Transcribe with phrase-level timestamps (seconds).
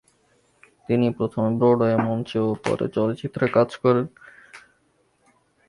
[0.87, 4.05] তিনি প্রথমে ব্রডওয়ে মঞ্চে ও পরে চলচ্চিত্রে কাজ করেন।